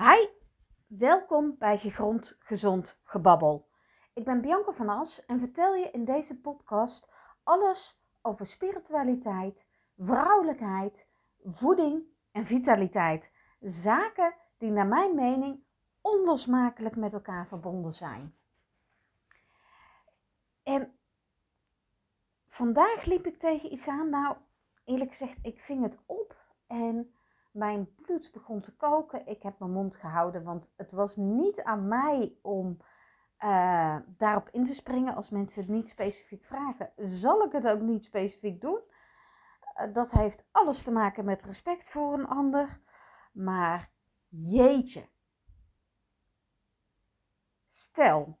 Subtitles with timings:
[0.00, 0.26] Hi,
[0.86, 3.68] welkom bij Gegrond Gezond Gebabbel.
[4.14, 7.08] Ik ben Bianca van As en vertel je in deze podcast
[7.42, 9.66] alles over spiritualiteit,
[9.96, 11.06] vrouwelijkheid,
[11.44, 12.02] voeding
[12.32, 13.30] en vitaliteit.
[13.60, 15.64] Zaken die naar mijn mening
[16.00, 18.34] onlosmakelijk met elkaar verbonden zijn.
[20.62, 20.98] En
[22.48, 24.08] vandaag liep ik tegen iets aan.
[24.08, 24.36] Nou,
[24.84, 26.36] eerlijk gezegd, ik ving het op
[26.66, 27.14] en
[27.50, 29.26] mijn bloed begon te koken.
[29.26, 32.76] Ik heb mijn mond gehouden, want het was niet aan mij om
[33.44, 36.92] uh, daarop in te springen als mensen het niet specifiek vragen.
[36.96, 38.80] Zal ik het ook niet specifiek doen?
[39.76, 42.80] Uh, dat heeft alles te maken met respect voor een ander.
[43.32, 43.90] Maar
[44.28, 45.08] jeetje.
[47.70, 48.38] Stel,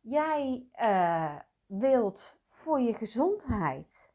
[0.00, 4.12] jij uh, wilt voor je gezondheid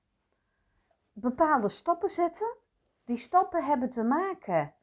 [1.13, 2.55] bepaalde stappen zetten
[3.05, 4.73] die stappen hebben te maken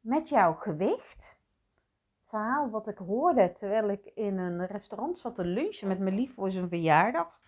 [0.00, 1.38] met jouw gewicht.
[2.26, 6.34] Verhaal wat ik hoorde terwijl ik in een restaurant zat te lunchen met mijn lief
[6.34, 7.40] voor zijn verjaardag.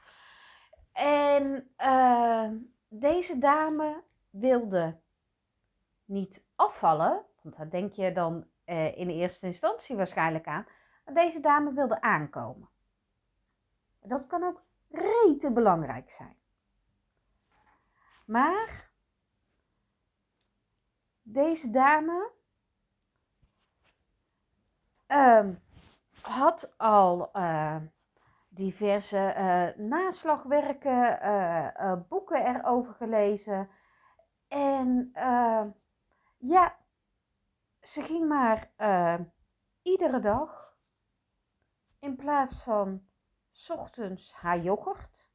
[0.92, 2.50] En uh,
[2.88, 5.00] deze dame wilde
[6.04, 10.66] niet afvallen, want daar denk je dan uh, in eerste instantie waarschijnlijk aan.
[11.12, 12.68] Deze dame wilde aankomen.
[14.00, 16.36] Dat kan ook rete belangrijk zijn.
[18.26, 18.85] Maar
[21.28, 22.30] deze dame
[25.08, 25.48] uh,
[26.20, 27.76] had al uh,
[28.48, 33.68] diverse uh, naslagwerken, eh, boeken erover gelezen.
[34.48, 35.12] En
[36.38, 36.76] ja,
[37.80, 38.70] ze ging maar
[39.82, 40.76] iedere dag
[41.98, 43.02] in plaats van
[43.68, 45.28] ochtends haar yoghurt.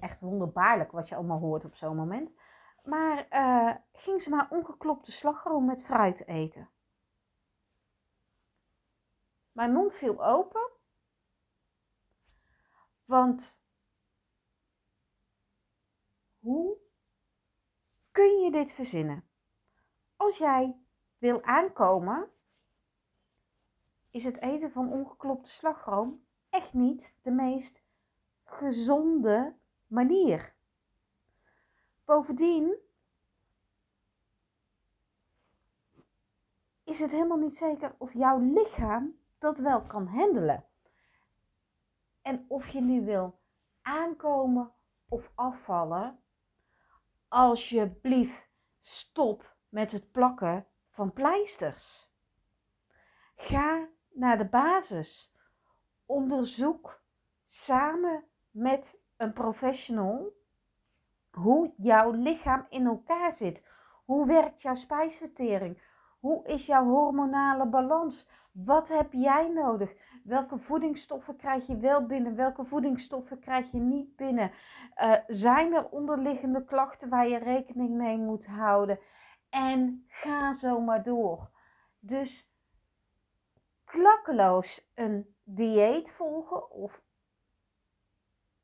[0.00, 2.30] Echt wonderbaarlijk wat je allemaal hoort op zo'n moment
[2.86, 6.70] maar uh, ging ze maar ongeklopte slagroom met fruit eten.
[9.52, 10.70] Mijn mond viel open,
[13.04, 13.58] want
[16.38, 16.76] hoe
[18.10, 19.28] kun je dit verzinnen?
[20.16, 20.76] Als jij
[21.18, 22.30] wil aankomen,
[24.10, 27.82] is het eten van ongeklopte slagroom echt niet de meest
[28.44, 29.54] gezonde
[29.86, 30.55] manier.
[32.06, 32.76] Bovendien
[36.84, 40.64] is het helemaal niet zeker of jouw lichaam dat wel kan handelen.
[42.22, 43.38] En of je nu wil
[43.82, 44.72] aankomen
[45.08, 46.18] of afvallen,
[47.28, 48.48] alsjeblieft
[48.80, 52.10] stop met het plakken van pleisters.
[53.36, 55.34] Ga naar de basis.
[56.06, 57.02] Onderzoek
[57.46, 60.32] samen met een professional
[61.36, 63.62] hoe jouw lichaam in elkaar zit.
[64.04, 65.82] Hoe werkt jouw spijsvertering?
[66.20, 68.28] Hoe is jouw hormonale balans?
[68.52, 69.92] Wat heb jij nodig?
[70.24, 72.36] Welke voedingsstoffen krijg je wel binnen?
[72.36, 74.50] Welke voedingsstoffen krijg je niet binnen?
[74.96, 78.98] Uh, zijn er onderliggende klachten waar je rekening mee moet houden?
[79.50, 81.50] En ga zo maar door.
[81.98, 82.50] Dus
[83.84, 87.02] klakkeloos een dieet volgen of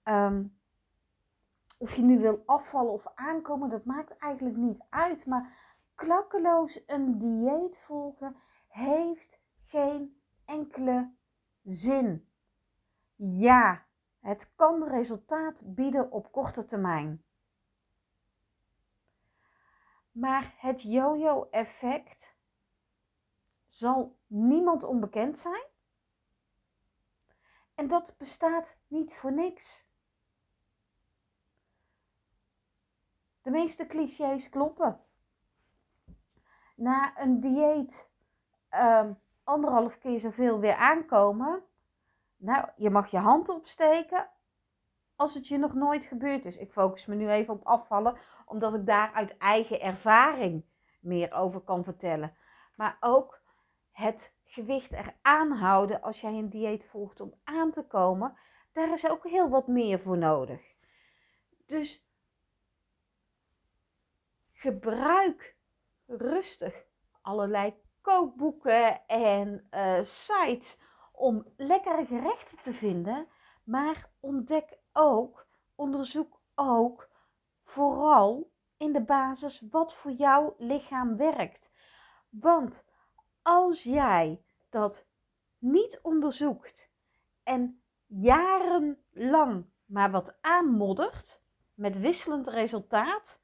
[0.04, 0.60] um,
[1.82, 5.26] of je nu wil afvallen of aankomen, dat maakt eigenlijk niet uit.
[5.26, 5.56] Maar
[5.94, 8.36] klakkeloos een dieet volgen
[8.68, 11.14] heeft geen enkele
[11.62, 12.28] zin.
[13.16, 13.84] Ja,
[14.20, 17.24] het kan resultaat bieden op korte termijn.
[20.12, 22.34] Maar het yo-yo-effect
[23.68, 25.66] zal niemand onbekend zijn.
[27.74, 29.84] En dat bestaat niet voor niks.
[33.42, 35.00] De meeste clichés kloppen.
[36.76, 38.10] Na een dieet
[38.70, 41.62] um, anderhalf keer zoveel weer aankomen.
[42.36, 44.28] Nou, je mag je hand opsteken
[45.16, 46.56] als het je nog nooit gebeurd is.
[46.56, 48.16] Ik focus me nu even op afvallen,
[48.46, 50.64] omdat ik daar uit eigen ervaring
[51.00, 52.36] meer over kan vertellen.
[52.76, 53.40] Maar ook
[53.90, 58.36] het gewicht eraan houden als jij een dieet volgt om aan te komen,
[58.72, 60.60] daar is ook heel wat meer voor nodig.
[61.66, 62.06] Dus
[64.62, 65.56] gebruik
[66.06, 66.84] rustig
[67.22, 70.78] allerlei kookboeken en uh, sites
[71.12, 73.26] om lekkere gerechten te vinden.
[73.64, 77.08] Maar ontdek ook, onderzoek ook
[77.64, 81.70] vooral in de basis wat voor jouw lichaam werkt.
[82.28, 82.84] Want
[83.42, 85.04] als jij dat
[85.58, 86.88] niet onderzoekt
[87.42, 91.40] en jarenlang maar wat aanmoddert
[91.74, 93.41] met wisselend resultaat,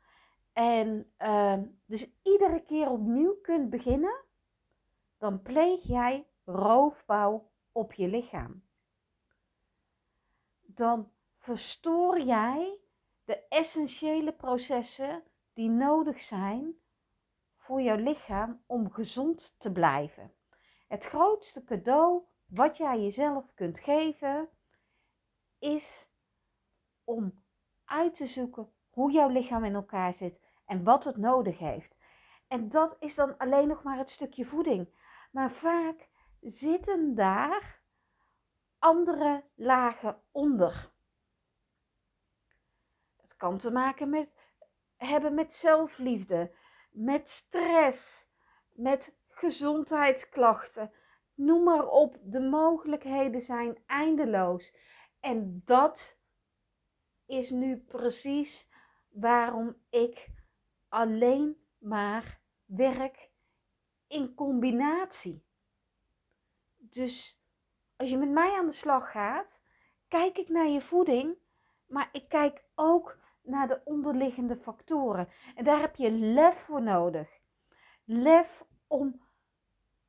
[0.59, 4.25] en uh, dus iedere keer opnieuw kunt beginnen,
[5.19, 8.63] dan pleeg jij roofbouw op je lichaam.
[10.61, 12.79] Dan verstoor jij
[13.25, 15.23] de essentiële processen
[15.53, 16.75] die nodig zijn
[17.57, 20.33] voor jouw lichaam om gezond te blijven.
[20.89, 24.49] Het grootste cadeau wat jij jezelf kunt geven
[25.59, 26.07] is
[27.05, 27.43] om
[27.85, 31.97] uit te zoeken hoe jouw lichaam in elkaar zit en wat het nodig heeft.
[32.49, 34.89] En dat is dan alleen nog maar het stukje voeding.
[35.31, 36.09] Maar vaak
[36.41, 37.81] zitten daar
[38.79, 40.91] andere lagen onder.
[43.17, 44.47] Het kan te maken met
[44.97, 46.55] hebben met zelfliefde,
[46.91, 48.27] met stress,
[48.73, 50.93] met gezondheidsklachten.
[51.35, 54.75] Noem maar op, de mogelijkheden zijn eindeloos.
[55.21, 56.19] En dat
[57.27, 58.69] is nu precies
[59.09, 60.29] waarom ik
[60.89, 63.31] alleen maar werk
[64.07, 65.45] in combinatie.
[66.77, 67.41] Dus
[67.97, 69.61] als je met mij aan de slag gaat,
[70.09, 71.37] kijk ik naar je voeding,
[71.87, 75.29] maar ik kijk ook naar de onderliggende factoren.
[75.55, 77.29] En daar heb je lef voor nodig.
[78.05, 79.23] Lef om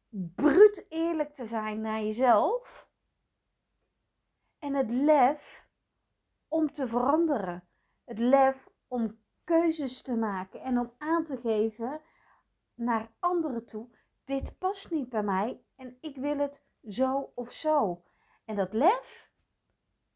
[0.10, 2.88] bruut eerlijk te zijn naar jezelf.
[4.60, 5.66] En het lef
[6.48, 7.68] om te veranderen.
[8.04, 12.02] Het lef om keuzes te maken en om aan te geven
[12.74, 13.90] naar anderen toe:
[14.26, 18.04] dit past niet bij mij en ik wil het zo of zo.
[18.46, 19.30] En dat lef,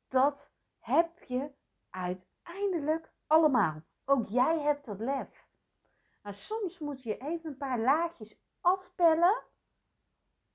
[0.07, 1.51] dat heb je
[1.89, 3.81] uiteindelijk allemaal.
[4.05, 5.47] Ook jij hebt dat lef.
[6.21, 9.43] Maar soms moet je even een paar laagjes afpellen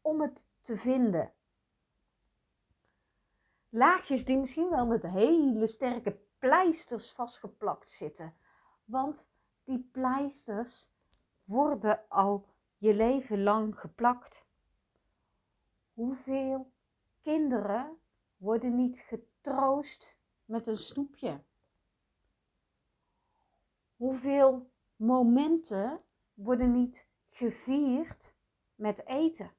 [0.01, 1.33] om het te vinden.
[3.69, 8.37] Laagjes die misschien wel met hele sterke pleisters vastgeplakt zitten.
[8.89, 9.29] Want
[9.65, 10.91] die pleisters
[11.45, 12.47] worden al
[12.79, 14.45] je leven lang geplakt.
[15.93, 16.73] Hoeveel
[17.23, 17.99] kinderen
[18.37, 21.41] worden niet getroost met een snoepje?
[23.97, 26.01] Hoeveel momenten
[26.35, 28.35] worden niet gevierd
[28.75, 29.53] met eten?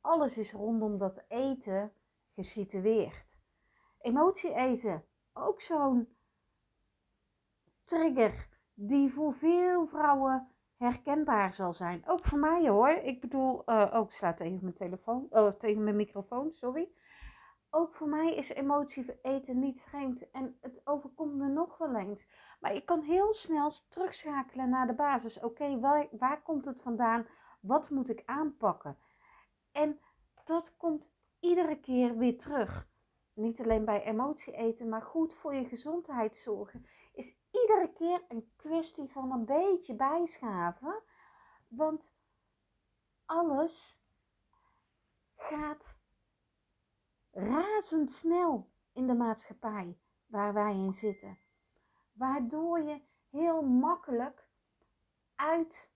[0.00, 1.92] Alles is rondom dat eten
[2.34, 3.24] gesitueerd.
[4.06, 6.08] Emotie eten, ook zo'n
[7.84, 12.02] trigger die voor veel vrouwen herkenbaar zal zijn.
[12.06, 12.88] Ook voor mij hoor.
[12.88, 16.88] Ik bedoel, uh, ook slaat tegen mijn telefoon, oh, tegen mijn microfoon, sorry.
[17.70, 22.26] Ook voor mij is emotie eten niet vreemd en het overkomt me nog wel eens.
[22.60, 25.40] Maar ik kan heel snel terugschakelen naar de basis.
[25.40, 25.80] Oké,
[26.18, 27.26] waar komt het vandaan?
[27.60, 28.98] Wat moet ik aanpakken?
[29.72, 30.00] En
[30.44, 31.08] dat komt
[31.40, 32.94] iedere keer weer terug.
[33.36, 38.52] Niet alleen bij emotie eten, maar goed voor je gezondheid zorgen is iedere keer een
[38.56, 41.02] kwestie van een beetje bijschaven.
[41.68, 42.12] Want
[43.24, 44.00] alles
[45.36, 45.96] gaat
[47.30, 51.38] razendsnel in de maatschappij waar wij in zitten.
[52.12, 53.00] Waardoor je
[53.30, 54.46] heel makkelijk
[55.34, 55.90] uit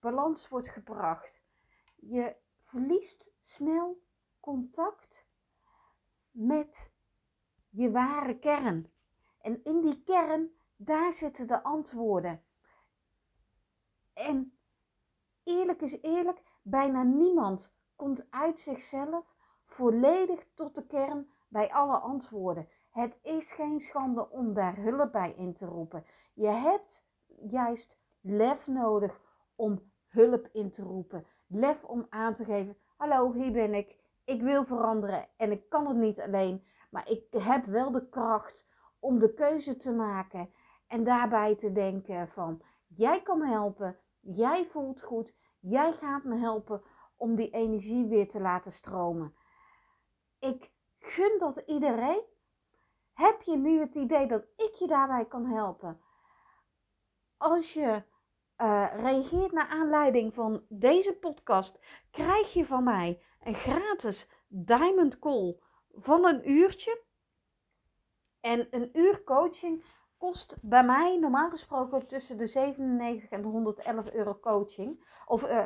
[0.00, 1.42] balans wordt gebracht.
[1.96, 4.02] Je verliest snel
[4.40, 5.30] contact
[6.32, 6.92] met
[7.70, 8.90] je ware kern.
[9.40, 12.42] En in die kern, daar zitten de antwoorden.
[14.12, 14.58] En
[15.44, 22.68] eerlijk is eerlijk, bijna niemand komt uit zichzelf volledig tot de kern bij alle antwoorden.
[22.90, 26.04] Het is geen schande om daar hulp bij in te roepen.
[26.34, 27.06] Je hebt
[27.50, 29.20] juist lef nodig
[29.56, 31.26] om hulp in te roepen.
[31.46, 34.01] Lef om aan te geven: Hallo, hier ben ik.
[34.24, 36.66] Ik wil veranderen en ik kan het niet alleen.
[36.90, 40.52] Maar ik heb wel de kracht om de keuze te maken
[40.86, 46.38] en daarbij te denken van jij kan me helpen, jij voelt goed, jij gaat me
[46.38, 46.82] helpen
[47.16, 49.34] om die energie weer te laten stromen.
[50.38, 52.22] Ik gun dat iedereen.
[53.12, 56.00] Heb je nu het idee dat ik je daarbij kan helpen?
[57.36, 58.02] Als je
[58.58, 61.78] uh, reageert naar aanleiding van deze podcast,
[62.10, 65.56] krijg je van mij een gratis Diamond Call
[65.92, 67.00] van een uurtje.
[68.40, 69.84] En een uur coaching
[70.18, 75.04] kost bij mij normaal gesproken tussen de 97 en de 111 euro coaching.
[75.26, 75.64] Of uh,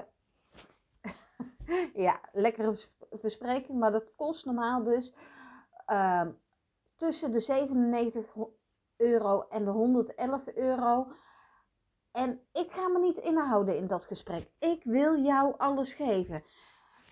[2.07, 2.75] ja, lekkere
[3.11, 5.15] verspreking, maar dat kost normaal dus
[5.87, 6.27] uh,
[6.97, 8.35] tussen de 97
[8.97, 11.07] euro en de 111 euro.
[12.17, 14.51] En ik ga me niet inhouden in dat gesprek.
[14.59, 16.45] Ik wil jou alles geven.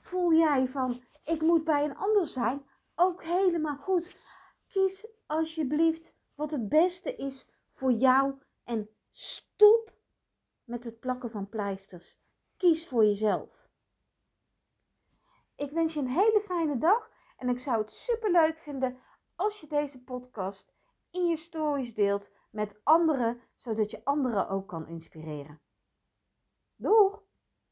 [0.02, 2.66] Voel jij van, ik moet bij een ander zijn?
[2.94, 4.16] Ook helemaal goed.
[4.68, 8.34] Kies alsjeblieft wat het beste is voor jou
[8.64, 9.92] en stop
[10.64, 12.18] met het plakken van pleisters.
[12.56, 13.68] Kies voor jezelf.
[15.56, 18.98] Ik wens je een hele fijne dag en ik zou het super leuk vinden
[19.34, 20.74] als je deze podcast
[21.10, 25.60] in je stories deelt met anderen, zodat je anderen ook kan inspireren.
[26.76, 27.23] Doeg!